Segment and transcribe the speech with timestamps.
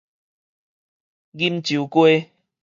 [1.35, 2.31] 錦州街